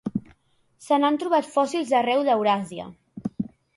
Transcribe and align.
Se 0.85 0.97
n'han 1.03 1.19
trobat 1.23 1.51
fòssils 1.57 1.93
arreu 1.99 2.25
d'Euràsia. 2.29 2.89